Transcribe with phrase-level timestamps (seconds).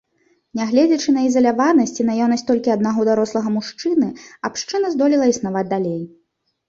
[0.59, 4.09] Негледзячы на ізаляванасць і наяўнасць толькі аднаго дарослага мужчыны,
[4.51, 6.01] абшчына здолела існаваць далей.